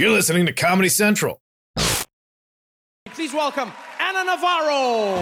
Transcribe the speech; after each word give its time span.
You're 0.00 0.12
listening 0.12 0.46
to 0.46 0.52
Comedy 0.54 0.88
Central. 0.88 1.42
Please 3.04 3.34
welcome 3.34 3.70
Ana 3.98 4.24
Navarro. 4.24 5.14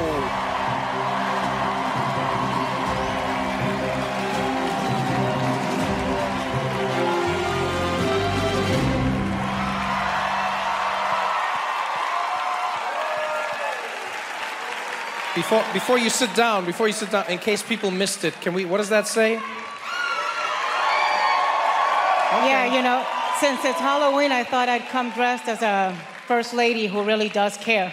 Before, 15.34 15.64
before 15.72 15.98
you 15.98 16.08
sit 16.08 16.32
down, 16.36 16.64
before 16.64 16.86
you 16.86 16.92
sit 16.92 17.10
down, 17.10 17.26
in 17.28 17.38
case 17.38 17.64
people 17.64 17.90
missed 17.90 18.22
it, 18.22 18.40
can 18.40 18.54
we, 18.54 18.64
what 18.64 18.76
does 18.76 18.90
that 18.90 19.08
say? 19.08 19.40
Yeah, 22.30 22.76
you 22.76 22.82
know, 22.82 23.17
since 23.40 23.64
it's 23.64 23.78
Halloween, 23.78 24.32
I 24.32 24.42
thought 24.44 24.68
I'd 24.68 24.86
come 24.88 25.10
dressed 25.10 25.48
as 25.48 25.62
a 25.62 25.96
first 26.26 26.54
lady 26.54 26.86
who 26.86 27.02
really 27.02 27.28
does 27.28 27.56
care. 27.56 27.92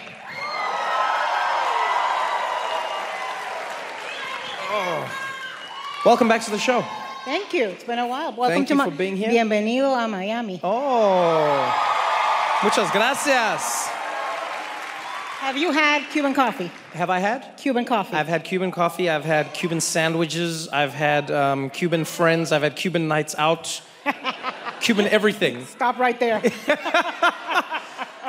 Welcome 6.04 6.28
back 6.28 6.42
to 6.42 6.50
the 6.50 6.58
show. 6.58 6.84
Thank 7.24 7.52
you. 7.52 7.66
It's 7.66 7.82
been 7.82 7.98
a 7.98 8.06
while. 8.06 8.32
Welcome 8.32 8.54
Thank 8.54 8.68
to 8.68 8.74
you 8.74 8.78
my 8.78 8.84
for 8.84 8.90
being 8.92 9.16
here. 9.16 9.28
Bienvenido 9.28 9.92
a 9.92 10.06
Miami. 10.06 10.60
Oh, 10.62 11.74
muchas 12.62 12.90
gracias. 12.92 13.88
Have 15.40 15.56
you 15.56 15.72
had 15.72 16.08
Cuban 16.10 16.32
coffee? 16.32 16.70
Have 16.92 17.10
I 17.10 17.18
had? 17.18 17.56
Cuban 17.56 17.84
coffee. 17.84 18.16
I've 18.16 18.28
had 18.28 18.44
Cuban 18.44 18.70
coffee, 18.70 19.10
I've 19.10 19.24
had 19.24 19.52
Cuban 19.52 19.80
sandwiches, 19.80 20.68
I've 20.68 20.94
had 20.94 21.30
um, 21.30 21.70
Cuban 21.70 22.04
friends, 22.04 22.52
I've 22.52 22.62
had 22.62 22.76
Cuban 22.76 23.08
nights 23.08 23.34
out, 23.36 23.80
Cuban 24.80 25.06
everything. 25.08 25.64
Stop 25.66 25.98
right 25.98 26.18
there. 26.18 26.42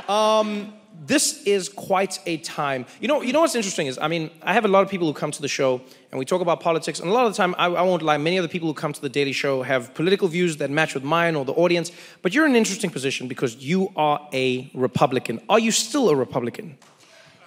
Um, 0.07 0.73
this 1.05 1.43
is 1.43 1.67
quite 1.67 2.19
a 2.25 2.37
time. 2.37 2.85
You 3.01 3.07
know, 3.07 3.21
you 3.21 3.33
know 3.33 3.41
what's 3.41 3.55
interesting 3.55 3.87
is, 3.87 3.97
I 3.97 4.07
mean, 4.07 4.31
I 4.41 4.53
have 4.53 4.63
a 4.63 4.67
lot 4.69 4.83
of 4.83 4.89
people 4.89 5.07
who 5.07 5.13
come 5.13 5.31
to 5.31 5.41
the 5.41 5.47
show 5.47 5.81
and 6.11 6.19
we 6.19 6.23
talk 6.23 6.41
about 6.41 6.61
politics, 6.61 7.01
and 7.01 7.09
a 7.09 7.13
lot 7.13 7.25
of 7.25 7.33
the 7.33 7.37
time, 7.37 7.53
I, 7.57 7.65
I 7.65 7.81
won't 7.81 8.01
lie, 8.01 8.17
many 8.17 8.37
of 8.37 8.43
the 8.43 8.49
people 8.49 8.69
who 8.69 8.73
come 8.73 8.93
to 8.93 9.01
the 9.01 9.09
Daily 9.09 9.33
Show 9.33 9.63
have 9.63 9.93
political 9.93 10.29
views 10.29 10.55
that 10.57 10.69
match 10.69 10.93
with 10.93 11.03
mine 11.03 11.35
or 11.35 11.43
the 11.43 11.53
audience, 11.53 11.91
but 12.21 12.33
you're 12.33 12.45
in 12.45 12.51
an 12.51 12.57
interesting 12.57 12.89
position 12.89 13.27
because 13.27 13.57
you 13.57 13.91
are 13.97 14.25
a 14.33 14.71
Republican. 14.73 15.41
Are 15.49 15.59
you 15.59 15.71
still 15.71 16.09
a 16.09 16.15
Republican? 16.15 16.77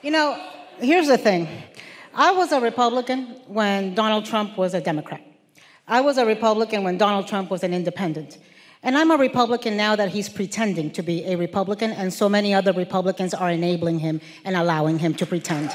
you 0.03 0.11
know, 0.11 0.39
here's 0.79 1.09
the 1.09 1.19
thing. 1.19 1.49
I 2.15 2.33
was 2.33 2.53
a 2.53 2.61
Republican 2.61 3.37
when 3.47 3.95
Donald 3.95 4.25
Trump 4.25 4.57
was 4.57 4.75
a 4.75 4.81
Democrat. 4.81 5.23
I 5.87 6.01
was 6.01 6.19
a 6.19 6.27
Republican 6.27 6.85
when 6.85 6.99
Donald 6.99 7.27
Trump 7.29 7.51
was 7.51 7.63
an 7.63 7.75
independent. 7.75 8.39
And 8.83 8.97
I'm 8.97 9.11
a 9.11 9.17
Republican 9.17 9.77
now 9.77 9.95
that 9.97 10.09
he's 10.09 10.29
pretending 10.29 10.91
to 10.93 11.03
be 11.03 11.25
a 11.25 11.37
Republican, 11.37 11.91
and 11.93 12.13
so 12.13 12.29
many 12.29 12.55
other 12.55 12.73
Republicans 12.73 13.35
are 13.35 13.51
enabling 13.51 13.99
him 13.99 14.21
and 14.45 14.57
allowing 14.57 14.99
him 14.99 15.13
to 15.15 15.27
pretend. 15.27 15.71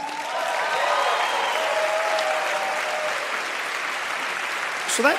So 4.89 5.03
that, 5.03 5.17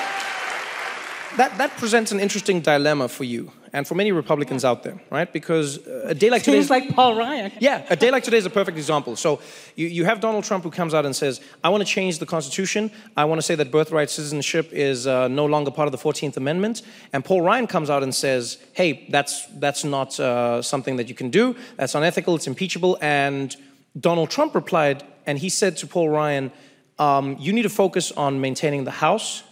that, 1.37 1.57
that 1.57 1.71
presents 1.77 2.11
an 2.11 2.19
interesting 2.19 2.61
dilemma 2.61 3.07
for 3.07 3.23
you 3.23 3.51
and 3.73 3.87
for 3.87 3.95
many 3.95 4.11
Republicans 4.11 4.63
out 4.63 4.83
there, 4.83 5.01
right? 5.09 5.31
Because 5.31 5.85
uh, 5.85 6.05
a 6.05 6.15
day 6.15 6.29
like 6.29 6.43
today. 6.43 6.57
Seems 6.61 6.69
like 6.69 6.89
Paul 6.95 7.15
Ryan. 7.17 7.51
Yeah, 7.59 7.85
a 7.89 7.95
day 7.95 8.11
like 8.11 8.23
today 8.23 8.37
is 8.37 8.45
a 8.45 8.49
perfect 8.49 8.77
example. 8.77 9.15
So 9.15 9.41
you, 9.75 9.87
you 9.87 10.05
have 10.05 10.19
Donald 10.19 10.43
Trump 10.43 10.63
who 10.63 10.71
comes 10.71 10.93
out 10.93 11.05
and 11.05 11.15
says, 11.15 11.41
I 11.63 11.69
want 11.69 11.85
to 11.85 11.89
change 11.89 12.19
the 12.19 12.25
Constitution. 12.25 12.91
I 13.15 13.25
want 13.25 13.39
to 13.39 13.41
say 13.41 13.55
that 13.55 13.71
birthright 13.71 14.09
citizenship 14.09 14.69
is 14.71 15.07
uh, 15.07 15.27
no 15.27 15.45
longer 15.45 15.71
part 15.71 15.87
of 15.87 15.91
the 15.91 15.97
14th 15.97 16.37
Amendment. 16.37 16.83
And 17.13 17.25
Paul 17.25 17.41
Ryan 17.41 17.67
comes 17.67 17.89
out 17.89 18.03
and 18.03 18.13
says, 18.13 18.57
hey, 18.73 19.07
that's, 19.09 19.45
that's 19.59 19.83
not 19.83 20.19
uh, 20.19 20.61
something 20.61 20.97
that 20.97 21.09
you 21.09 21.15
can 21.15 21.29
do. 21.29 21.55
That's 21.77 21.95
unethical. 21.95 22.35
It's 22.35 22.47
impeachable. 22.47 22.97
And 23.01 23.55
Donald 23.99 24.29
Trump 24.29 24.53
replied, 24.55 25.03
and 25.25 25.37
he 25.37 25.49
said 25.49 25.77
to 25.77 25.87
Paul 25.87 26.09
Ryan, 26.09 26.51
um, 26.99 27.35
you 27.39 27.53
need 27.53 27.63
to 27.63 27.69
focus 27.69 28.11
on 28.11 28.41
maintaining 28.41 28.83
the 28.83 28.91
House. 28.91 29.43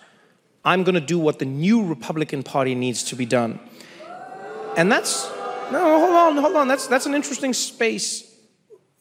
I'm 0.64 0.84
going 0.84 0.96
to 0.96 1.02
do 1.02 1.20
what 1.20 1.38
the 1.40 1.46
new 1.46 1.86
Republican 1.86 2.42
Party 2.42 2.74
needs 2.74 3.04
to 3.04 3.16
be 3.16 3.26
done. 3.26 3.60
And 4.78 4.92
that's 4.92 5.30
no, 5.72 6.00
hold 6.00 6.14
on, 6.14 6.38
hold 6.38 6.56
on. 6.56 6.68
That's 6.68 6.88
that's 6.88 7.06
an 7.06 7.16
interesting 7.16 7.54
space 7.54 8.32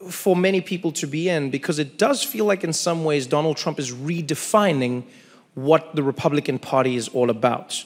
for 0.09 0.35
many 0.35 0.61
people 0.61 0.91
to 0.91 1.07
be 1.07 1.29
in 1.29 1.49
because 1.49 1.79
it 1.79 1.97
does 1.97 2.23
feel 2.23 2.45
like 2.45 2.63
in 2.63 2.73
some 2.73 3.03
ways 3.03 3.27
Donald 3.27 3.57
Trump 3.57 3.79
is 3.79 3.91
redefining 3.91 5.03
what 5.53 5.95
the 5.95 6.03
Republican 6.03 6.59
Party 6.59 6.95
is 6.95 7.07
all 7.09 7.29
about. 7.29 7.85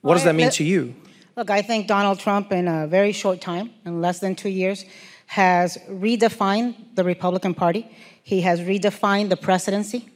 What 0.00 0.14
does 0.14 0.24
that 0.24 0.34
mean 0.34 0.50
to 0.50 0.64
you? 0.64 0.94
Look, 1.36 1.50
I 1.50 1.62
think 1.62 1.86
Donald 1.86 2.18
Trump, 2.18 2.52
in 2.52 2.66
a 2.66 2.86
very 2.86 3.12
short 3.12 3.40
time, 3.40 3.70
in 3.84 4.00
less 4.00 4.18
than 4.18 4.34
two 4.34 4.48
years, 4.48 4.84
has 5.26 5.78
redefined 5.88 6.74
the 6.96 7.04
Republican 7.04 7.54
Party. 7.54 7.88
He 8.22 8.40
has 8.40 8.60
redefined 8.60 9.28
the 9.28 9.36
presidency. 9.36 10.08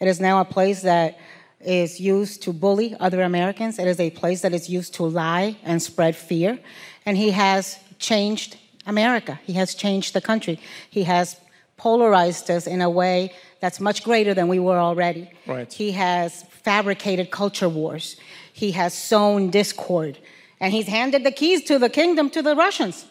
It 0.00 0.08
is 0.08 0.20
now 0.20 0.40
a 0.40 0.44
place 0.44 0.82
that 0.82 1.18
is 1.60 2.00
used 2.00 2.42
to 2.42 2.52
bully 2.52 2.96
other 3.00 3.22
Americans. 3.22 3.78
It 3.78 3.86
is 3.86 4.00
a 4.00 4.10
place 4.10 4.42
that 4.42 4.54
is 4.54 4.68
used 4.68 4.94
to 4.94 5.04
lie 5.04 5.56
and 5.62 5.82
spread 5.82 6.16
fear. 6.16 6.58
And 7.04 7.16
he 7.16 7.30
has 7.30 7.78
changed 7.98 8.56
America. 8.86 9.38
He 9.44 9.54
has 9.54 9.74
changed 9.74 10.14
the 10.14 10.20
country. 10.20 10.58
He 10.88 11.04
has 11.04 11.36
polarized 11.76 12.50
us 12.50 12.66
in 12.66 12.80
a 12.80 12.90
way 12.90 13.32
that's 13.60 13.80
much 13.80 14.02
greater 14.04 14.34
than 14.34 14.48
we 14.48 14.58
were 14.58 14.78
already. 14.78 15.30
Right. 15.46 15.72
He 15.72 15.92
has 15.92 16.44
fabricated 16.62 17.30
culture 17.30 17.68
wars. 17.68 18.16
He 18.52 18.72
has 18.72 18.94
sown 18.94 19.50
discord. 19.50 20.18
And 20.60 20.72
he's 20.72 20.88
handed 20.88 21.24
the 21.24 21.32
keys 21.32 21.62
to 21.64 21.78
the 21.78 21.88
kingdom 21.88 22.30
to 22.30 22.42
the 22.42 22.54
Russians. 22.54 23.06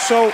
So 0.00 0.32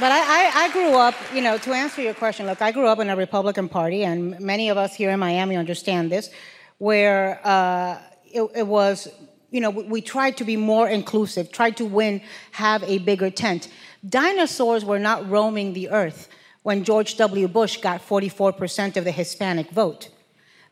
But 0.00 0.10
I, 0.10 0.20
I, 0.20 0.50
I 0.54 0.72
grew 0.72 0.94
up, 0.94 1.14
you 1.34 1.42
know, 1.42 1.58
to 1.58 1.72
answer 1.72 2.00
your 2.00 2.14
question, 2.14 2.46
look, 2.46 2.62
I 2.62 2.72
grew 2.72 2.86
up 2.86 2.98
in 2.98 3.10
a 3.10 3.16
Republican 3.16 3.68
Party, 3.68 4.04
and 4.04 4.40
many 4.40 4.70
of 4.70 4.78
us 4.78 4.94
here 4.94 5.10
in 5.10 5.20
Miami 5.20 5.54
understand 5.54 6.10
this, 6.10 6.30
where 6.78 7.40
uh, 7.46 7.98
it, 8.24 8.42
it 8.54 8.66
was, 8.66 9.08
you 9.50 9.60
know, 9.60 9.68
we, 9.68 9.82
we 9.84 10.00
tried 10.00 10.38
to 10.38 10.44
be 10.44 10.56
more 10.56 10.88
inclusive, 10.88 11.52
tried 11.52 11.76
to 11.76 11.84
win, 11.84 12.22
have 12.52 12.82
a 12.84 12.98
bigger 12.98 13.28
tent. 13.28 13.68
Dinosaurs 14.08 14.82
were 14.82 14.98
not 14.98 15.28
roaming 15.28 15.74
the 15.74 15.90
earth 15.90 16.30
when 16.62 16.84
George 16.84 17.16
W. 17.18 17.46
Bush 17.46 17.76
got 17.76 18.00
44% 18.00 18.96
of 18.96 19.04
the 19.04 19.12
Hispanic 19.12 19.70
vote. 19.70 20.08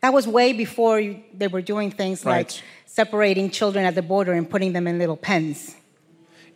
That 0.00 0.14
was 0.14 0.26
way 0.26 0.54
before 0.54 0.98
you, 0.98 1.22
they 1.34 1.48
were 1.48 1.60
doing 1.60 1.90
things 1.90 2.24
like 2.24 2.50
separating 2.86 3.50
children 3.50 3.84
at 3.84 3.94
the 3.94 4.02
border 4.02 4.32
and 4.32 4.48
putting 4.48 4.72
them 4.72 4.86
in 4.86 4.98
little 4.98 5.16
pens. 5.16 5.76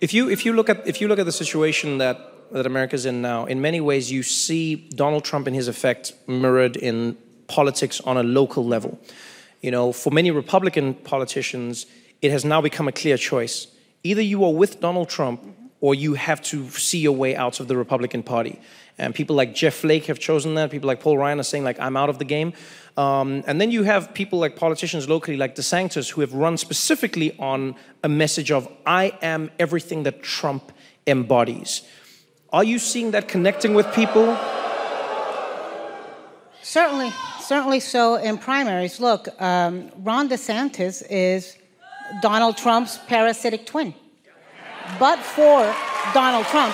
If 0.01 0.15
you 0.15 0.29
if 0.29 0.45
you 0.45 0.53
look 0.53 0.69
at 0.69 0.87
if 0.87 1.01
you 1.01 1.09
look 1.09 1.19
at 1.19 1.27
the 1.27 1.33
situation 1.33 1.99
that 1.99 2.34
that 2.55 2.67
America's 2.67 3.05
in 3.05 3.21
now, 3.21 3.47
in 3.47 3.61
many 3.61 3.81
ways 3.81 4.13
you 4.13 4.23
see 4.23 4.77
Donald 4.77 5.25
Trump 5.25 5.47
and 5.49 5.57
his 5.57 5.67
effect 5.67 6.13
mirrored 6.29 6.77
in 6.77 7.17
politics 7.49 8.01
on 8.03 8.17
a 8.17 8.23
local 8.23 8.65
level. 8.65 8.99
You 9.61 9.73
know, 9.73 9.93
for 9.93 10.11
many 10.13 10.31
Republican 10.31 10.95
politicians, 10.95 11.87
it 12.23 12.31
has 12.31 12.45
now 12.45 12.61
become 12.61 12.87
a 12.87 12.93
clear 12.93 13.17
choice. 13.17 13.67
Either 14.05 14.23
you 14.23 14.45
are 14.45 14.53
with 14.53 14.81
Donald 14.81 15.09
Trump 15.09 15.43
or 15.81 15.95
you 15.95 16.15
have 16.15 16.41
to 16.43 16.71
see 16.71 16.99
your 16.99 17.17
way 17.17 17.35
out 17.35 17.59
of 17.59 17.67
the 17.67 17.77
Republican 17.77 18.23
Party. 18.23 18.61
And 18.99 19.13
people 19.13 19.35
like 19.35 19.55
Jeff 19.55 19.75
Flake 19.75 20.07
have 20.07 20.21
chosen 20.21 20.55
that. 20.55 20.71
People 20.71 20.87
like 20.87 21.01
Paul 21.01 21.19
Ryan 21.19 21.41
are 21.41 21.43
saying, 21.43 21.65
like, 21.65 21.81
I'm 21.81 21.97
out 21.97 22.09
of 22.09 22.21
the 22.21 22.25
game. 22.25 22.53
Um, 22.97 23.43
and 23.49 23.61
then 23.61 23.73
you 23.73 23.83
have 23.83 24.15
people 24.15 24.39
like 24.39 24.55
politicians 24.55 25.09
locally, 25.09 25.37
like 25.37 25.57
DeSantis, 25.57 26.11
who 26.11 26.21
have 26.21 26.33
run 26.33 26.57
specifically 26.57 27.37
on 27.39 27.75
a 28.05 28.09
message 28.09 28.53
of, 28.53 28.69
I 28.87 29.19
am 29.21 29.51
everything 29.59 30.05
that 30.05 30.23
Trump 30.23 30.71
embodies. 31.07 31.83
Are 32.55 32.63
you 32.63 32.79
seeing 32.79 33.11
that 33.11 33.27
connecting 33.27 33.75
with 33.75 33.93
people? 33.93 34.39
Certainly, 36.63 37.11
certainly 37.41 37.81
so 37.81 38.15
in 38.15 38.39
primaries. 38.39 39.01
Look, 39.01 39.27
um, 39.43 39.91
Ron 39.97 40.29
DeSantis 40.29 41.03
is 41.11 41.59
Donald 42.23 42.57
Trump's 42.57 42.97
parasitic 43.09 43.67
twin. 43.67 43.93
But 45.01 45.19
for 45.19 45.75
Donald 46.15 46.47
Trump, 46.47 46.73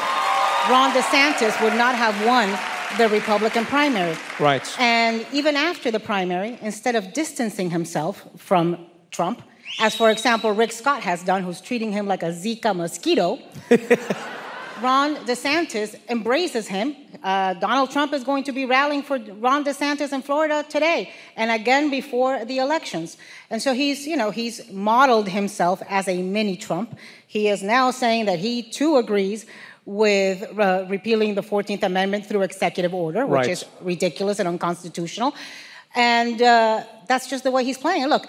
Ron 0.69 0.91
DeSantis 0.93 1.59
would 1.65 1.77
not 1.79 1.95
have 1.95 2.15
won 2.27 2.51
the 2.99 3.09
Republican 3.09 3.65
primary. 3.65 4.19
Right. 4.39 4.69
And 4.79 5.25
even 5.33 5.57
after 5.57 5.91
the 5.91 6.01
primary, 6.01 6.59
instead 6.61 6.95
of 6.95 7.15
distancing 7.15 7.71
himself 7.71 8.29
from 8.37 8.85
Trump, 9.11 9.41
as 9.81 9.95
for 9.95 10.11
example 10.11 10.53
Rick 10.53 10.73
Scott 10.73 11.03
has 11.05 11.25
done, 11.25 11.43
who's 11.43 11.63
treating 11.63 11.91
him 11.91 12.07
like 12.07 12.23
a 12.23 12.33
Zika 12.33 12.77
mosquito, 12.77 13.39
Ron 14.83 15.17
DeSantis 15.27 15.95
embraces 16.09 16.67
him. 16.69 16.97
Uh, 17.23 17.55
Donald 17.55 17.91
Trump 17.91 18.13
is 18.13 18.25
going 18.25 18.45
to 18.45 18.53
be 18.53 18.65
rallying 18.65 19.03
for 19.03 19.19
Ron 19.19 19.65
DeSantis 19.65 20.13
in 20.13 20.23
Florida 20.23 20.65
today 20.69 21.11
and 21.37 21.51
again 21.51 21.91
before 21.91 22.45
the 22.45 22.59
elections. 22.59 23.17
And 23.51 23.61
so 23.61 23.75
he's, 23.75 24.07
you 24.07 24.17
know, 24.17 24.31
he's 24.31 24.71
modeled 24.71 25.29
himself 25.29 25.83
as 25.89 26.09
a 26.09 26.23
mini 26.23 26.57
Trump. 26.57 26.97
He 27.27 27.49
is 27.49 27.63
now 27.63 27.91
saying 27.91 28.27
that 28.27 28.39
he 28.39 28.63
too 28.63 28.97
agrees 28.97 29.47
with 29.85 30.43
uh, 30.59 30.87
repealing 30.89 31.35
the 31.35 31.43
14th 31.43 31.83
Amendment 31.83 32.27
through 32.27 32.43
executive 32.43 32.95
order, 32.95 33.27
which 33.27 33.37
Right. 33.39 33.49
is 33.51 33.65
ridiculous 33.81 34.39
and 34.39 34.49
unconstitutional. 34.49 35.35
And 35.95 36.41
uh, 36.41 36.85
that's 37.09 37.29
just 37.29 37.45
the 37.45 37.51
way 37.51 37.65
he's 37.65 37.79
playing. 37.79 38.07
Look, 38.07 38.27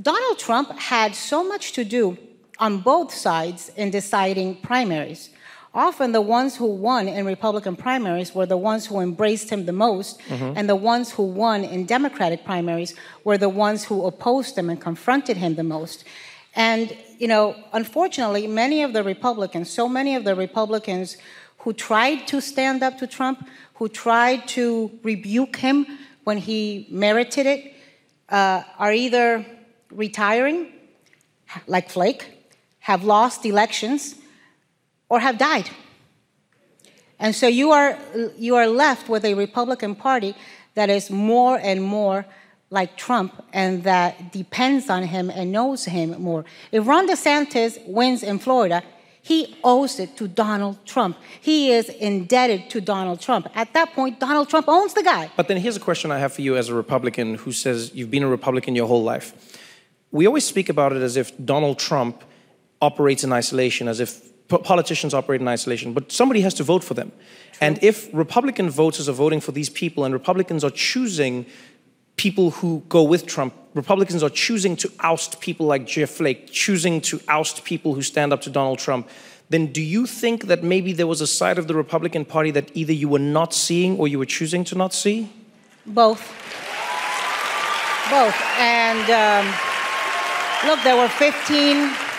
Donald 0.00 0.38
Trump 0.38 0.70
had 0.78 1.14
so 1.14 1.42
much 1.42 1.72
to 1.72 1.84
do 1.84 2.16
on 2.58 2.78
both 2.78 3.12
sides 3.12 3.70
in 3.76 3.90
deciding 3.90 4.56
primaries. 4.56 5.30
Often 5.74 6.12
the 6.12 6.20
ones 6.20 6.56
who 6.56 6.66
won 6.66 7.08
in 7.08 7.24
Republican 7.24 7.76
primaries 7.76 8.34
were 8.34 8.44
the 8.44 8.58
ones 8.58 8.86
who 8.86 9.00
embraced 9.00 9.48
him 9.48 9.64
the 9.64 9.72
most, 9.72 10.20
mm-hmm. 10.20 10.52
and 10.54 10.68
the 10.68 10.76
ones 10.76 11.12
who 11.12 11.22
won 11.22 11.64
in 11.64 11.86
Democratic 11.86 12.44
primaries 12.44 12.94
were 13.24 13.38
the 13.38 13.48
ones 13.48 13.84
who 13.84 14.04
opposed 14.04 14.58
him 14.58 14.68
and 14.68 14.78
confronted 14.80 15.38
him 15.38 15.54
the 15.54 15.64
most. 15.64 16.04
And, 16.54 16.94
you 17.18 17.26
know, 17.26 17.56
unfortunately, 17.72 18.46
many 18.46 18.82
of 18.82 18.92
the 18.92 19.02
Republicans, 19.02 19.70
so 19.70 19.88
many 19.88 20.14
of 20.14 20.24
the 20.24 20.34
Republicans 20.34 21.16
who 21.58 21.72
tried 21.72 22.26
to 22.26 22.42
stand 22.42 22.82
up 22.82 22.98
to 22.98 23.06
Trump, 23.06 23.48
who 23.74 23.88
tried 23.88 24.46
to 24.48 24.90
rebuke 25.02 25.56
him 25.56 25.86
when 26.24 26.36
he 26.36 26.86
merited 26.90 27.46
it, 27.46 27.72
uh, 28.28 28.62
are 28.78 28.92
either 28.92 29.46
retiring, 29.90 30.70
like 31.66 31.88
Flake, 31.88 32.26
have 32.80 33.04
lost 33.04 33.46
elections, 33.46 34.16
or 35.12 35.20
have 35.20 35.36
died. 35.36 35.68
And 37.18 37.34
so 37.34 37.46
you 37.46 37.70
are, 37.70 37.98
you 38.38 38.56
are 38.56 38.66
left 38.66 39.10
with 39.10 39.26
a 39.26 39.34
Republican 39.34 39.94
Party 39.94 40.34
that 40.72 40.88
is 40.88 41.10
more 41.10 41.58
and 41.62 41.82
more 41.82 42.24
like 42.70 42.96
Trump 42.96 43.30
and 43.52 43.84
that 43.84 44.32
depends 44.32 44.88
on 44.88 45.02
him 45.02 45.28
and 45.28 45.52
knows 45.52 45.84
him 45.84 46.08
more. 46.18 46.46
If 46.72 46.86
Ron 46.86 47.06
DeSantis 47.06 47.86
wins 47.86 48.22
in 48.22 48.38
Florida, 48.38 48.82
he 49.20 49.54
owes 49.62 50.00
it 50.00 50.16
to 50.16 50.26
Donald 50.26 50.78
Trump. 50.86 51.18
He 51.42 51.72
is 51.72 51.90
indebted 51.90 52.70
to 52.70 52.80
Donald 52.80 53.20
Trump. 53.20 53.48
At 53.54 53.74
that 53.74 53.92
point, 53.92 54.18
Donald 54.18 54.48
Trump 54.48 54.66
owns 54.66 54.94
the 54.94 55.02
guy. 55.02 55.30
But 55.36 55.46
then 55.46 55.58
here's 55.58 55.76
a 55.76 55.86
question 55.90 56.10
I 56.10 56.20
have 56.20 56.32
for 56.32 56.40
you 56.40 56.56
as 56.56 56.70
a 56.70 56.74
Republican 56.74 57.34
who 57.34 57.52
says 57.52 57.94
you've 57.94 58.10
been 58.10 58.22
a 58.22 58.28
Republican 58.38 58.74
your 58.74 58.88
whole 58.88 59.04
life. 59.04 59.58
We 60.10 60.26
always 60.26 60.46
speak 60.46 60.70
about 60.70 60.92
it 60.94 61.02
as 61.02 61.18
if 61.18 61.30
Donald 61.44 61.78
Trump 61.78 62.24
operates 62.80 63.22
in 63.24 63.30
isolation, 63.32 63.88
as 63.88 64.00
if 64.00 64.31
politicians 64.58 65.14
operate 65.14 65.40
in 65.40 65.48
isolation, 65.48 65.92
but 65.92 66.10
somebody 66.12 66.40
has 66.40 66.54
to 66.54 66.62
vote 66.64 66.84
for 66.84 66.94
them. 66.94 67.10
True. 67.10 67.66
And 67.66 67.82
if 67.82 68.12
Republican 68.12 68.70
voters 68.70 69.08
are 69.08 69.12
voting 69.12 69.40
for 69.40 69.52
these 69.52 69.68
people 69.68 70.04
and 70.04 70.12
Republicans 70.12 70.64
are 70.64 70.70
choosing 70.70 71.46
people 72.16 72.50
who 72.50 72.82
go 72.88 73.02
with 73.02 73.26
Trump, 73.26 73.54
Republicans 73.74 74.22
are 74.22 74.30
choosing 74.30 74.76
to 74.76 74.92
oust 75.00 75.40
people 75.40 75.66
like 75.66 75.86
Jeff 75.86 76.10
Flake, 76.10 76.50
choosing 76.52 77.00
to 77.02 77.20
oust 77.28 77.64
people 77.64 77.94
who 77.94 78.02
stand 78.02 78.32
up 78.32 78.42
to 78.42 78.50
Donald 78.50 78.78
Trump, 78.78 79.08
then 79.48 79.66
do 79.66 79.82
you 79.82 80.06
think 80.06 80.46
that 80.46 80.62
maybe 80.62 80.92
there 80.92 81.06
was 81.06 81.20
a 81.20 81.26
side 81.26 81.58
of 81.58 81.66
the 81.68 81.74
Republican 81.74 82.24
Party 82.24 82.50
that 82.52 82.70
either 82.74 82.92
you 82.92 83.08
were 83.08 83.18
not 83.18 83.52
seeing 83.52 83.98
or 83.98 84.08
you 84.08 84.18
were 84.18 84.26
choosing 84.26 84.64
to 84.64 84.74
not 84.74 84.94
see? 84.94 85.30
Both. 85.86 86.20
Both. 88.10 88.36
And 88.58 89.10
um, 89.10 89.46
look, 90.66 90.82
there 90.84 90.96
were 90.96 91.08
15 91.08 92.11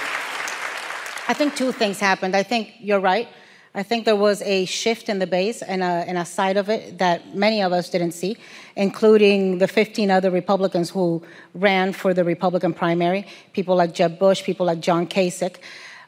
I 1.27 1.33
think 1.33 1.55
two 1.55 1.71
things 1.71 1.99
happened. 1.99 2.35
I 2.35 2.43
think 2.43 2.73
you're 2.79 2.99
right. 2.99 3.29
I 3.75 3.81
think 3.81 4.05
there 4.05 4.15
was 4.15 4.41
a 4.43 4.65
shift 4.65 5.09
in 5.09 5.19
the 5.19 5.25
base 5.25 5.61
and 5.61 5.81
a, 5.81 6.05
and 6.07 6.17
a 6.17 6.25
side 6.25 6.57
of 6.57 6.69
it 6.69 6.99
that 6.99 7.35
many 7.35 7.63
of 7.63 7.71
us 7.71 7.89
didn't 7.89 8.11
see, 8.11 8.37
including 8.75 9.57
the 9.57 9.67
15 9.67 10.11
other 10.11 10.29
Republicans 10.29 10.89
who 10.91 11.23
ran 11.55 11.93
for 11.93 12.13
the 12.13 12.23
Republican 12.23 12.73
primary, 12.73 13.25
people 13.53 13.75
like 13.75 13.93
Jeb 13.93 14.19
Bush, 14.19 14.43
people 14.43 14.65
like 14.65 14.79
John 14.79 15.07
Kasich. 15.07 15.55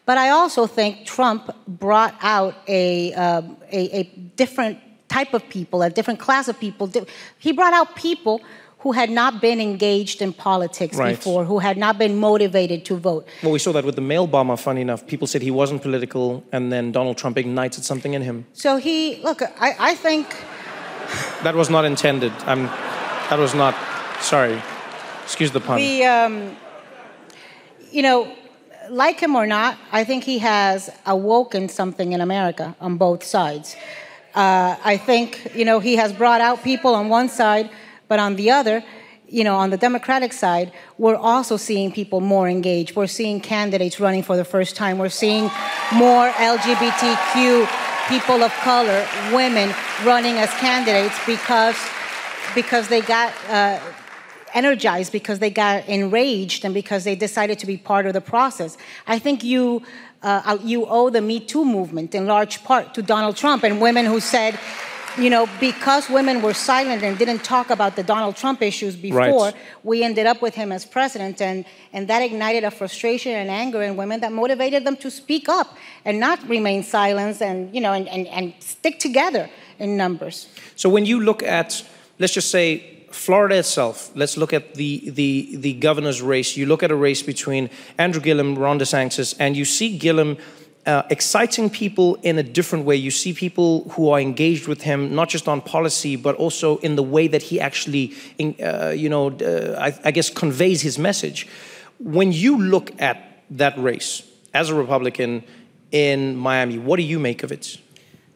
But 0.06 0.20
I 0.20 0.30
also 0.30 0.68
think 0.68 1.06
Trump 1.06 1.50
brought 1.68 2.14
out 2.22 2.56
a, 2.68 3.14
uh, 3.14 3.42
a, 3.72 4.00
a 4.00 4.04
different 4.36 4.80
type 5.08 5.34
of 5.34 5.48
people, 5.50 5.82
a 5.82 5.90
different 5.90 6.20
class 6.20 6.48
of 6.48 6.60
people. 6.60 6.92
He 7.40 7.52
brought 7.52 7.74
out 7.74 7.96
people 7.96 8.42
who 8.86 8.92
had 8.92 9.10
not 9.10 9.42
been 9.42 9.60
engaged 9.60 10.22
in 10.22 10.32
politics 10.32 10.96
right. 10.96 11.16
before, 11.16 11.44
who 11.44 11.58
had 11.58 11.76
not 11.76 11.98
been 11.98 12.16
motivated 12.16 12.86
to 12.86 12.96
vote. 12.96 13.28
Well, 13.42 13.52
we 13.52 13.58
saw 13.58 13.72
that 13.72 13.84
with 13.84 13.96
the 13.96 14.08
mail 14.14 14.28
bomber, 14.28 14.56
funny 14.56 14.82
enough. 14.82 15.08
People 15.08 15.26
said 15.26 15.42
he 15.42 15.50
wasn't 15.50 15.82
political, 15.82 16.44
and 16.52 16.72
then 16.72 16.92
Donald 16.92 17.18
Trump 17.18 17.36
ignited 17.36 17.84
something 17.84 18.14
in 18.14 18.22
him. 18.22 18.46
So 18.54 18.78
he, 18.78 19.16
look, 19.24 19.42
I, 19.42 19.76
I 19.80 19.96
think. 19.96 20.28
That 21.42 21.56
was 21.56 21.72
not 21.72 21.84
intended. 21.84 22.32
I'm, 22.46 22.66
that 23.32 23.40
was 23.40 23.56
not, 23.56 23.74
sorry. 24.20 24.62
Excuse 25.24 25.50
the 25.50 25.62
pun. 25.62 25.78
The, 25.78 26.04
um, 26.06 26.56
you 27.92 28.04
know, 28.04 28.32
like 28.92 29.20
him 29.20 29.36
or 29.36 29.48
not, 29.48 29.80
I 29.92 30.04
think 30.04 30.24
he 30.26 30.38
has 30.38 30.92
awoken 31.08 31.70
something 31.70 32.14
in 32.14 32.22
America 32.22 32.76
on 32.80 32.98
both 32.98 33.24
sides. 33.24 33.76
Uh, 34.36 34.76
I 34.84 34.98
think, 34.98 35.56
you 35.56 35.66
know, 35.66 35.80
he 35.80 35.96
has 35.96 36.14
brought 36.14 36.42
out 36.42 36.62
people 36.62 36.94
on 36.94 37.10
one 37.10 37.30
side 37.30 37.72
but 38.08 38.20
on 38.20 38.36
the 38.36 38.52
other, 38.52 38.84
you 39.28 39.44
know, 39.44 39.56
on 39.56 39.70
the 39.70 39.78
Democratic 39.78 40.34
side, 40.34 40.72
we're 40.98 41.16
also 41.16 41.58
seeing 41.58 41.92
people 41.92 42.22
more 42.22 42.48
engaged. 42.48 42.96
We're 42.96 43.08
seeing 43.08 43.42
candidates 43.42 44.00
running 44.00 44.24
for 44.24 44.38
the 44.38 44.46
first 44.46 44.76
time. 44.76 44.98
We're 44.98 45.10
seeing 45.10 45.46
more 45.94 46.30
LGBTQ 46.30 47.68
people 48.08 48.44
of 48.44 48.52
color, 48.62 49.06
women 49.34 49.74
running 50.04 50.36
as 50.38 50.50
candidates 50.56 51.18
because 51.26 51.78
because 52.54 52.88
they 52.88 53.02
got 53.02 53.34
uh, 53.50 53.80
energized, 54.54 55.12
because 55.12 55.40
they 55.40 55.50
got 55.50 55.86
enraged, 55.88 56.64
and 56.64 56.74
because 56.74 57.04
they 57.04 57.16
decided 57.16 57.60
to 57.60 57.66
be 57.66 57.78
part 57.78 58.06
of 58.06 58.14
the 58.14 58.22
process. 58.22 58.78
I 59.08 59.20
think 59.20 59.44
you. 59.44 59.84
Uh, 60.24 60.58
you 60.64 60.88
owe 60.88 61.12
the 61.12 61.22
Me 61.22 61.40
Too 61.40 61.64
movement 61.64 62.16
in 62.16 62.26
large 62.26 62.64
part 62.64 62.96
to 62.96 63.04
Donald 63.04 63.38
Trump 63.38 63.62
and 63.64 63.80
women 63.80 64.06
who 64.06 64.20
said, 64.20 64.58
you 65.18 65.30
know, 65.30 65.48
because 65.60 66.10
women 66.10 66.42
were 66.42 66.54
silent 66.54 67.04
and 67.04 67.18
didn't 67.18 67.44
talk 67.44 67.70
about 67.70 67.96
the 67.96 68.04
Donald 68.04 68.36
Trump 68.36 68.62
issues 68.62 68.96
before, 68.96 69.46
right. 69.46 69.56
we 69.84 70.04
ended 70.04 70.26
up 70.26 70.42
with 70.42 70.56
him 70.56 70.72
as 70.72 70.86
president, 70.86 71.42
and, 71.42 71.66
and 71.94 72.08
that 72.08 72.22
ignited 72.22 72.64
a 72.64 72.72
frustration 72.72 73.34
and 73.34 73.50
anger 73.50 73.82
in 73.82 73.96
women 73.96 74.20
that 74.20 74.32
motivated 74.32 74.86
them 74.86 74.98
to 74.98 75.10
speak 75.10 75.48
up 75.48 75.78
and 76.04 76.20
not 76.20 76.46
remain 76.48 76.84
silent 76.84 77.42
and, 77.42 77.74
you 77.74 77.82
know, 77.82 77.94
and, 77.94 78.08
and, 78.10 78.28
and 78.28 78.54
stick 78.60 79.00
together 79.00 79.50
in 79.80 79.98
numbers. 79.98 80.48
So 80.76 80.90
when 80.90 81.06
you 81.06 81.20
look 81.20 81.44
at, 81.44 81.84
let's 82.20 82.34
just 82.34 82.52
say, 82.52 82.92
Florida 83.12 83.56
itself, 83.56 84.12
let's 84.14 84.36
look 84.36 84.52
at 84.52 84.74
the, 84.74 85.10
the, 85.10 85.56
the 85.56 85.74
governor's 85.76 86.22
race. 86.22 86.58
You 86.58 86.66
look 86.66 86.84
at 86.84 86.92
a 86.92 86.96
race 86.96 87.24
between 87.24 87.70
Andrew 87.98 88.22
Gillum, 88.22 88.60
Ron 88.60 88.78
DeSantis, 88.78 89.34
and 89.40 89.56
you 89.56 89.64
see 89.64 89.98
Gillum 89.98 90.38
uh, 90.86 91.04
exciting 91.10 91.70
people 91.70 92.16
in 92.22 92.38
a 92.38 92.44
different 92.44 92.86
way. 92.86 92.96
You 92.96 93.12
see 93.12 93.34
people 93.34 93.90
who 93.90 94.10
are 94.10 94.20
engaged 94.20 94.68
with 94.68 94.82
him, 94.82 95.16
not 95.16 95.30
just 95.30 95.48
on 95.48 95.62
policy, 95.62 96.16
but 96.16 96.36
also 96.36 96.78
in 96.78 96.96
the 96.96 97.04
way 97.04 97.28
that 97.28 97.42
he 97.42 97.60
actually, 97.60 98.14
uh, 98.40 98.90
you 98.90 99.10
know, 99.10 99.32
uh, 99.32 99.78
I, 99.80 100.00
I 100.04 100.12
guess 100.12 100.30
conveys 100.30 100.82
his 100.82 101.00
message. 101.00 101.48
When 102.00 102.32
you 102.32 102.58
look 102.58 102.92
at 103.02 103.44
that 103.52 103.78
race 103.78 104.24
as 104.54 104.70
a 104.70 104.76
Republican 104.76 105.44
in 105.92 106.36
Miami, 106.36 106.78
what 106.78 106.98
do 106.98 107.04
you 107.04 107.20
make 107.20 107.44
of 107.44 107.52
it? 107.52 107.78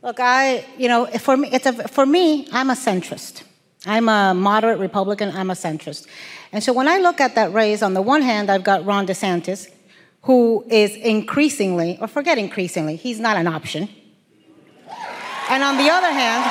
Look, 0.02 0.20
I, 0.20 0.66
you 0.78 0.88
know, 0.88 1.06
for 1.06 1.36
me, 1.36 1.50
it's 1.52 1.66
a, 1.66 1.88
for 1.88 2.06
me, 2.06 2.48
I'm 2.52 2.70
a 2.70 2.76
centrist. 2.76 3.44
I'm 3.86 4.10
a 4.10 4.34
moderate 4.34 4.80
Republican. 4.80 5.32
I'm 5.36 5.50
a 5.50 5.56
centrist. 5.56 6.08
And 6.52 6.64
so 6.64 6.74
when 6.74 6.88
I 6.88 6.98
look 6.98 7.22
at 7.22 7.36
that 7.36 7.54
race, 7.54 7.82
on 7.82 7.94
the 7.94 8.02
one 8.02 8.22
hand, 8.22 8.50
I've 8.50 8.64
got 8.64 8.86
Ron 8.86 9.06
DeSantis, 9.08 9.70
who 10.24 10.66
is 10.70 10.96
increasingly, 10.96 11.98
or 12.02 12.08
forget 12.08 12.38
increasingly, 12.38 12.96
he's 12.96 13.20
not 13.20 13.38
an 13.38 13.48
option. 13.48 13.90
And 15.50 15.64
on 15.64 15.78
the 15.78 15.90
other 15.90 16.12
hand, 16.12 16.44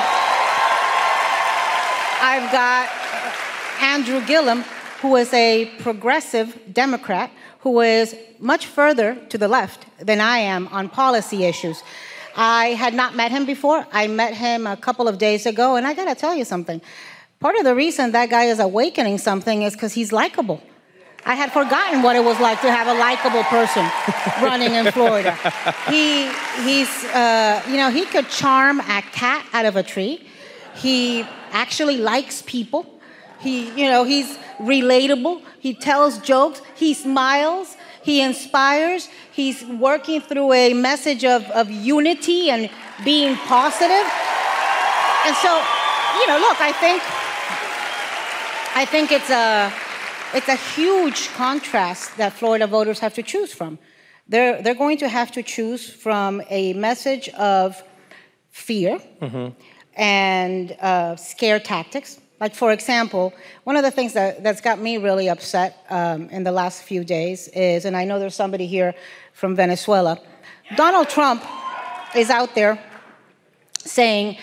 I've 2.21 2.51
got 2.51 2.89
Andrew 3.81 4.25
Gillum, 4.25 4.63
who 5.01 5.15
is 5.15 5.33
a 5.33 5.71
progressive 5.79 6.73
Democrat 6.73 7.31
who 7.59 7.81
is 7.81 8.15
much 8.39 8.65
further 8.65 9.15
to 9.29 9.37
the 9.37 9.47
left 9.47 9.85
than 9.99 10.21
I 10.21 10.39
am 10.39 10.67
on 10.69 10.89
policy 10.89 11.45
issues. 11.45 11.83
I 12.35 12.67
had 12.69 12.93
not 12.93 13.15
met 13.15 13.31
him 13.31 13.45
before. 13.45 13.85
I 13.91 14.07
met 14.07 14.33
him 14.33 14.65
a 14.65 14.77
couple 14.77 15.07
of 15.07 15.17
days 15.17 15.45
ago, 15.45 15.75
and 15.75 15.85
I 15.85 15.93
gotta 15.93 16.15
tell 16.15 16.35
you 16.35 16.45
something. 16.45 16.81
Part 17.39 17.55
of 17.57 17.63
the 17.63 17.75
reason 17.75 18.11
that 18.11 18.29
guy 18.29 18.45
is 18.45 18.59
awakening 18.59 19.17
something 19.17 19.61
is 19.61 19.73
because 19.73 19.93
he's 19.93 20.11
likable. 20.11 20.61
I 21.25 21.35
had 21.35 21.51
forgotten 21.51 22.01
what 22.01 22.15
it 22.15 22.23
was 22.23 22.39
like 22.39 22.61
to 22.61 22.71
have 22.71 22.87
a 22.87 22.93
likable 22.93 23.43
person 23.43 23.85
running 24.41 24.73
in 24.73 24.91
Florida. 24.91 25.35
He, 25.89 26.27
he's, 26.63 26.89
uh, 27.05 27.61
you 27.67 27.77
know, 27.77 27.89
he 27.89 28.05
could 28.05 28.29
charm 28.29 28.79
a 28.79 29.01
cat 29.11 29.45
out 29.53 29.65
of 29.65 29.75
a 29.75 29.83
tree. 29.83 30.25
He 30.75 31.25
actually 31.51 31.97
likes 31.97 32.41
people. 32.41 32.85
He, 33.39 33.69
you 33.71 33.89
know, 33.89 34.03
he's 34.03 34.37
relatable. 34.59 35.41
He 35.59 35.73
tells 35.73 36.19
jokes. 36.19 36.61
He 36.75 36.93
smiles. 36.93 37.75
He 38.01 38.21
inspires. 38.21 39.09
He's 39.31 39.63
working 39.65 40.21
through 40.21 40.53
a 40.53 40.73
message 40.73 41.25
of, 41.25 41.43
of 41.51 41.69
unity 41.69 42.49
and 42.49 42.69
being 43.03 43.35
positive. 43.35 44.05
And 45.25 45.35
so, 45.35 45.51
you 46.19 46.27
know, 46.27 46.39
look, 46.39 46.59
I 46.61 46.73
think, 46.79 47.03
I 48.75 48.85
think 48.85 49.11
it's 49.11 49.29
a, 49.29 49.71
it's 50.33 50.47
a 50.47 50.55
huge 50.55 51.29
contrast 51.33 52.17
that 52.17 52.33
Florida 52.33 52.67
voters 52.67 52.99
have 52.99 53.13
to 53.15 53.23
choose 53.23 53.53
from. 53.53 53.79
They're, 54.27 54.61
they're 54.61 54.75
going 54.75 54.97
to 54.99 55.09
have 55.09 55.31
to 55.31 55.43
choose 55.43 55.89
from 55.89 56.41
a 56.49 56.73
message 56.73 57.29
of 57.29 57.81
fear 58.51 58.99
mm-hmm. 59.21 59.49
and 59.95 60.77
uh, 60.79 61.15
scare 61.15 61.59
tactics, 61.59 62.19
Like, 62.39 62.55
for 62.55 62.71
example, 62.71 63.33
one 63.63 63.75
of 63.75 63.83
the 63.83 63.91
things 63.91 64.13
that, 64.13 64.43
that's 64.43 64.61
got 64.61 64.79
me 64.79 64.97
really 64.97 65.29
upset 65.29 65.83
um, 65.89 66.29
in 66.29 66.43
the 66.43 66.51
last 66.51 66.83
few 66.83 67.03
days 67.03 67.47
is, 67.49 67.85
and 67.85 67.97
I 67.97 68.05
know 68.05 68.19
there's 68.19 68.35
somebody 68.35 68.65
here 68.65 68.93
from 69.33 69.55
Venezuela, 69.55 70.19
Donald 70.75 71.09
Trump 71.09 71.43
is 72.15 72.29
out 72.29 72.55
there 72.55 72.79
saying 73.79 74.37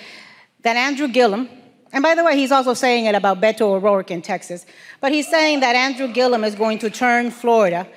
that 0.63 0.77
Andrew 0.77 1.09
Gillum, 1.09 1.49
and 1.97 2.03
by 2.03 2.15
the 2.15 2.23
way, 2.23 2.37
he's 2.37 2.53
also 2.53 2.75
saying 2.75 3.07
it 3.07 3.15
about 3.15 3.41
Beto 3.41 3.63
O'Rourke 3.63 4.11
in 4.11 4.21
Texas, 4.21 4.67
but 5.01 5.13
he's 5.13 5.27
saying 5.27 5.61
that 5.61 5.75
Andrew 5.75 6.09
Gillum 6.09 6.45
is 6.45 6.55
going 6.55 6.79
to 6.81 6.91
turn 6.91 7.31
Florida 7.31 7.89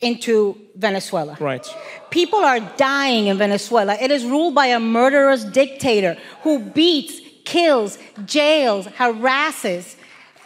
into 0.00 0.56
Venezuela. 0.74 1.36
Right. 1.38 1.64
People 2.10 2.40
are 2.40 2.58
dying 2.76 3.28
in 3.28 3.38
Venezuela. 3.38 3.94
It 3.94 4.10
is 4.10 4.24
ruled 4.24 4.56
by 4.56 4.66
a 4.66 4.80
murderous 4.80 5.44
dictator 5.44 6.16
who 6.42 6.58
beats, 6.58 7.20
kills, 7.44 7.98
jails, 8.24 8.86
harasses 8.86 9.94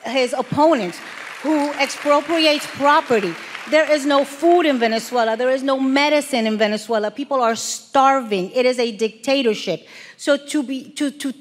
his 0.05 0.35
opponents, 0.35 0.99
who 1.41 1.73
expropriates 1.81 2.67
property. 2.67 3.35
There 3.71 3.91
is 3.91 4.05
no 4.05 4.27
food 4.27 4.67
in 4.67 4.79
Venezuela. 4.79 5.39
There 5.39 5.49
is 5.49 5.63
no 5.63 5.81
medicine 5.81 6.47
in 6.47 6.59
Venezuela. 6.59 7.11
People 7.11 7.41
are 7.41 7.57
starving. 7.57 8.51
It 8.51 8.67
is 8.67 8.79
a 8.79 8.95
dictatorship. 8.95 9.87
So 10.19 10.37
to 10.37 10.63
be 10.63 10.91
to 10.91 11.11
to 11.11 11.33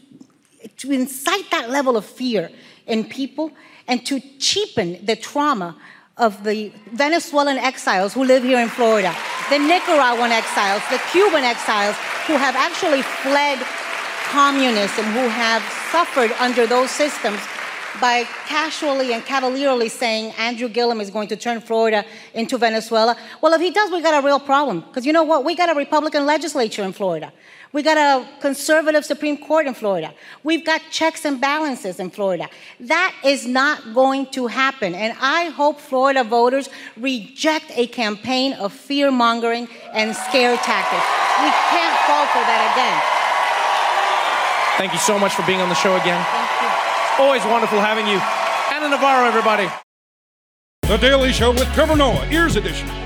to 0.83 0.91
incite 0.91 1.49
that 1.49 1.69
level 1.69 1.95
of 1.95 2.03
fear 2.03 2.51
in 2.87 3.05
people 3.05 3.49
and 3.87 4.05
to 4.05 4.19
cheapen 4.37 4.99
the 5.05 5.15
trauma 5.15 5.77
of 6.17 6.43
the 6.43 6.73
Venezuelan 6.91 7.57
exiles 7.57 8.13
who 8.13 8.25
live 8.25 8.43
here 8.43 8.59
in 8.59 8.67
Florida, 8.67 9.15
the 9.49 9.57
Nicaraguan 9.57 10.33
exiles, 10.33 10.83
the 10.91 11.01
Cuban 11.09 11.45
exiles 11.45 11.95
who 12.27 12.33
have 12.33 12.55
actually 12.57 13.01
fled 13.01 13.59
communism, 14.25 15.05
who 15.05 15.29
have 15.29 15.63
suffered 15.89 16.31
under 16.33 16.67
those 16.67 16.91
systems 16.91 17.39
by 18.01 18.25
casually 18.45 19.13
and 19.13 19.23
cavalierly 19.23 19.87
saying 19.87 20.33
Andrew 20.37 20.67
Gillum 20.67 20.99
is 20.99 21.09
going 21.09 21.29
to 21.29 21.37
turn 21.37 21.61
Florida 21.61 22.03
into 22.33 22.57
Venezuela. 22.57 23.15
Well, 23.39 23.53
if 23.53 23.61
he 23.61 23.71
does, 23.71 23.89
we 23.89 24.01
got 24.01 24.21
a 24.21 24.25
real 24.25 24.39
problem. 24.39 24.81
Because 24.81 25.05
you 25.05 25.13
know 25.13 25.23
what? 25.23 25.45
We 25.45 25.55
got 25.55 25.69
a 25.69 25.75
Republican 25.75 26.25
legislature 26.25 26.83
in 26.83 26.91
Florida. 26.91 27.31
We 27.73 27.81
got 27.81 27.97
a 27.97 28.27
conservative 28.39 29.03
Supreme 29.03 29.35
Court 29.35 29.65
in 29.65 29.73
Florida. 29.73 30.13
We've 30.43 30.63
got 30.63 30.81
checks 30.91 31.25
and 31.25 31.41
balances 31.41 31.99
in 31.99 32.11
Florida. 32.11 32.47
That 32.79 33.15
is 33.25 33.47
not 33.47 33.95
going 33.95 34.27
to 34.27 34.45
happen. 34.45 34.93
And 34.93 35.17
I 35.19 35.45
hope 35.45 35.79
Florida 35.79 36.23
voters 36.23 36.69
reject 36.95 37.71
a 37.75 37.87
campaign 37.87 38.53
of 38.53 38.73
fear 38.73 39.09
mongering 39.09 39.67
and 39.91 40.15
scare 40.15 40.55
tactics. 40.57 41.07
We 41.41 41.49
can't 41.73 41.97
fall 42.05 42.27
for 42.29 42.45
that 42.45 42.61
again. 42.77 43.01
Thank 44.77 44.93
you 44.93 44.99
so 44.99 45.17
much 45.17 45.33
for 45.33 45.43
being 45.47 45.59
on 45.59 45.69
the 45.69 45.75
show 45.75 45.95
again. 45.95 46.23
Thank 46.29 46.51
you. 46.61 47.25
Always 47.25 47.43
wonderful 47.45 47.79
having 47.79 48.05
you. 48.05 48.21
Ana 48.71 48.89
Navarro, 48.89 49.25
everybody. 49.25 49.67
The 50.83 50.97
Daily 50.97 51.31
Show 51.33 51.51
with 51.51 51.73
Trevor 51.73 51.95
Noah, 51.95 52.27
Ears 52.29 52.55
Edition. 52.55 52.87